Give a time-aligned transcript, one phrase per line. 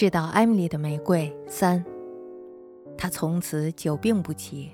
[0.00, 1.84] 知道艾米丽的玫瑰三，
[2.96, 4.70] 她从此久病不起。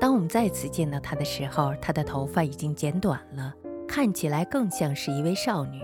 [0.00, 3.54] 当我们再次见到她的时候，她的头发已经剪短了，
[3.86, 5.80] 看起来更像是一位少女。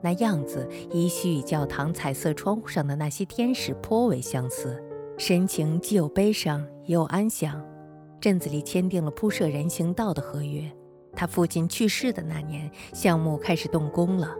[0.00, 4.80] 那样子依稀与教堂彩色窗户上的那些天使颇为相似，
[5.18, 7.60] 神情既有悲伤也有安详。
[8.20, 10.62] 镇子里签订了铺设人行道的合约。
[11.12, 14.32] 他父亲去世的那年，项目开始动工了。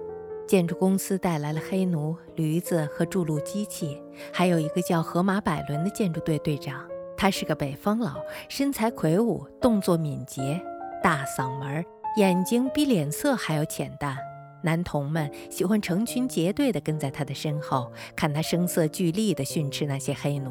[0.48, 4.02] 建筑公司带来了黑奴、驴子和筑路机器，
[4.33, 6.83] 还有一个叫河马百伦的建筑队队长。
[7.19, 8.15] 他是个北方佬，
[8.48, 10.59] 身材魁梧，动作敏捷，
[11.02, 11.84] 大嗓门，
[12.16, 14.16] 眼睛比脸色还要浅淡。
[14.62, 20.51] 男童们喜欢成群结队地跟在他的身后，看他声色俱厉地训斥那些黑奴，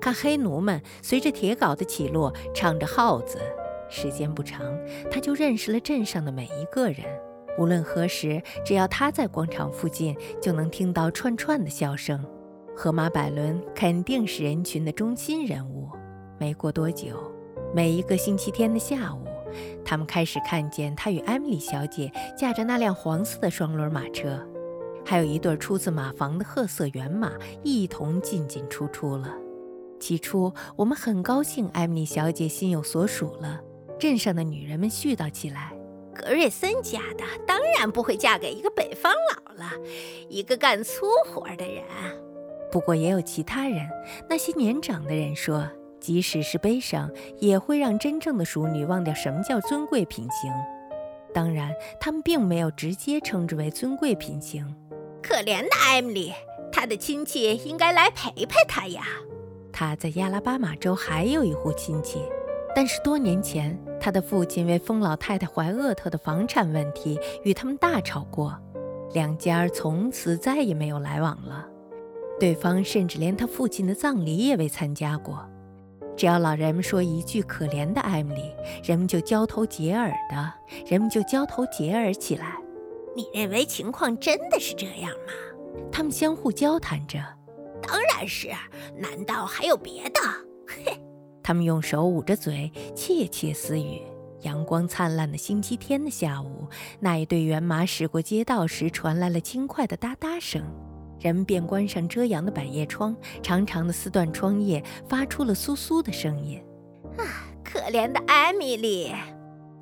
[0.00, 3.38] 看黑奴们随着铁镐的起落唱着号子。
[3.88, 4.60] 时间不长，
[5.08, 7.04] 他就认识了镇上的每一个人。
[7.58, 12.24] 无论何时，只要他在广场附近，就能听到串串的笑声。
[12.74, 15.88] 河马百伦肯定是人群的中心人物。
[16.38, 17.16] 没过多久，
[17.74, 19.26] 每一个星期天的下午，
[19.84, 24.42] 他们开始看见他与艾米丽小姐驾着那辆黄色的双轮马车，
[25.04, 27.32] 还有一对出自马房的褐色圆马
[27.62, 29.36] 一同进进出出了。
[29.98, 33.60] 起初，我们很高兴艾米丽小姐心有所属了。
[33.98, 35.74] 镇上的女人们絮叨起来。
[36.14, 39.70] 格瑞森家的当然不会嫁给一个北方佬了，
[40.28, 41.82] 一个干粗活的人。
[42.70, 43.88] 不过也有其他人，
[44.28, 50.52] 那些年长的人说，即使是悲伤，也会让真正的淑女忘掉什么叫尊贵品行。
[51.32, 54.76] 当然，他们并没有直接称之为尊贵品行。
[55.22, 56.32] 可怜的艾米丽，
[56.72, 59.02] 她的亲戚应该来陪陪她呀。
[59.72, 62.20] 她在亚拉巴马州还有一户亲戚。
[62.74, 68.56] 但是多年前，他的父亲为疯老太太怀厄特的房产问题与他们大吵过，
[69.12, 71.66] 两家从此再也没有来往了。
[72.38, 75.46] 对方甚至连他父亲的葬礼也未参加过。
[76.16, 78.42] 只要老人们说一句“可怜的艾米丽”，
[78.84, 80.52] 人们就交头接耳的，
[80.86, 82.56] 人们就交头接耳起来。
[83.16, 85.32] 你认为情况真的是这样吗？
[85.90, 87.18] 他们相互交谈着。
[87.82, 88.48] 当然是，
[88.96, 90.20] 难道还有别的？
[90.66, 91.00] 嘿。
[91.42, 94.02] 他们用手捂着嘴，窃窃私语。
[94.42, 96.66] 阳光灿烂的星期天的下午，
[96.98, 100.62] 那一对原马驶过街道时，传来了轻快的哒哒声。
[101.18, 106.58] 人们便关上遮阳的百叶窗，长长的丝缎窗叶发出了簌簌的声音。
[107.18, 109.12] 啊，可怜的艾米丽！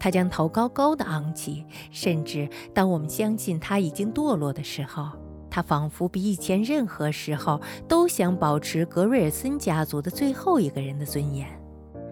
[0.01, 5.11] 她将头高高的昂起，甚至当我们相信她已经堕落的时候。
[5.51, 11.47] 他仿佛比以前任何时候都想保持格瑞尔森家族的最后一个人的尊严，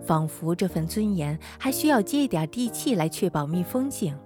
[0.05, 4.17] 仿佛这份尊严还需要接一点地气来确保密封性。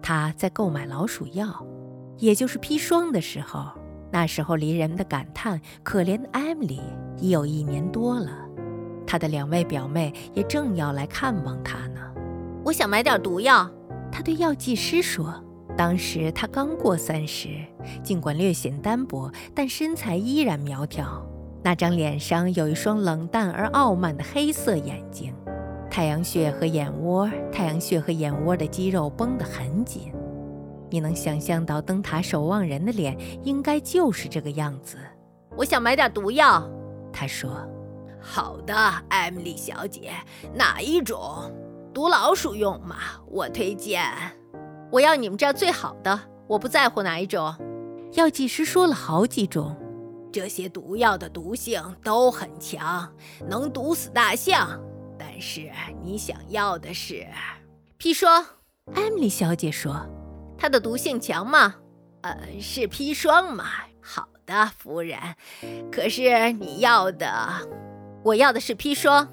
[0.00, 1.66] 他在购买老鼠药，
[2.18, 3.70] 也就是砒霜的时候，
[4.12, 6.80] 那时候离人们的感叹“可怜的艾米丽”
[7.18, 8.30] 已有一年多了。
[9.06, 12.00] 他的两位表妹也正要来看望他呢。
[12.64, 13.70] 我想买点毒药，
[14.10, 15.43] 他对药剂师说。
[15.76, 17.48] 当时他刚过三十，
[18.02, 21.24] 尽管略显单薄，但身材依然苗条。
[21.62, 25.34] 那张脸上有一双冷淡而傲慢的黑色眼睛，
[25.90, 30.12] 太阳穴和眼窝，太阳穴和眼窝的肌肉绷得很紧。
[30.90, 34.98] 你能想象到灯塔守望人的脸应该就是这个样子。
[35.56, 36.70] 我想买点毒药，
[37.12, 37.50] 他说。
[38.20, 38.74] 好的，
[39.08, 40.12] 艾米丽小姐，
[40.54, 41.20] 哪一种？
[41.92, 42.96] 毒老鼠用吗？
[43.26, 44.02] 我推荐。
[44.94, 47.52] 我要你们这儿最好的，我不在乎哪一种。
[48.12, 49.76] 药剂师说了好几种，
[50.32, 53.12] 这些毒药的毒性都很强，
[53.48, 54.80] 能毒死大象。
[55.18, 55.68] 但是
[56.00, 57.26] 你想要的是
[57.98, 58.46] 砒霜。
[58.94, 60.08] 艾米丽小姐说
[60.56, 61.74] ：“它的毒性强吗？
[62.20, 63.64] 呃，是砒霜吗？
[64.00, 65.18] 好的，夫人。
[65.90, 67.68] 可是你要的，
[68.22, 69.28] 我要的是砒霜。”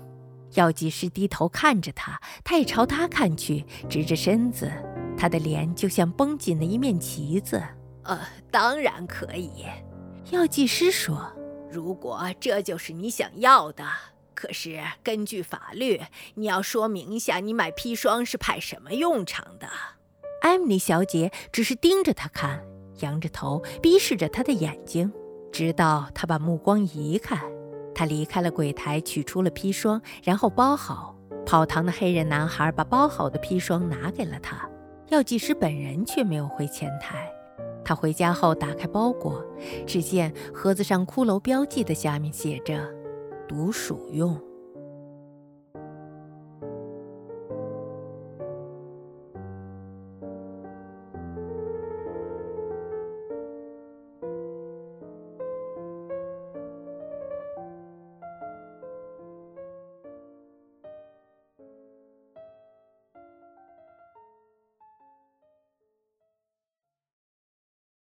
[0.55, 4.71] 药剂师低头看着他，他也朝他看去，直着身子。
[5.21, 7.61] 他的脸就像绷紧的一面旗子。
[8.05, 8.19] 呃，
[8.49, 9.65] 当然可以，
[10.31, 11.31] 药剂师说。
[11.69, 13.85] 如果这就是你想要的，
[14.33, 16.01] 可是根据法律，
[16.33, 19.67] 你要说明一下你买砒霜是派什么用场的。
[20.41, 22.63] 艾米丽小姐只是盯着他看，
[23.01, 25.13] 仰着头，逼视着他的眼睛，
[25.51, 27.39] 直到他把目光移开。
[27.93, 31.15] 他离开了柜台，取出了砒霜，然后包好。
[31.45, 34.67] 跑堂的黑人男孩把包好的砒霜拿给了他。
[35.11, 37.29] 药剂师本人却没有回前台。
[37.83, 39.45] 他回家后打开包裹，
[39.85, 42.89] 只见盒子上骷髅标记的下面写着
[43.45, 44.39] “毒鼠用”。